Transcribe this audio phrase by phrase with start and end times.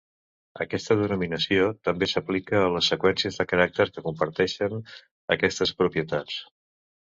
[0.63, 4.77] Aquesta denominació també s'aplica a les seqüències de caràcters que comparteixen
[5.39, 6.43] aquestes propietats.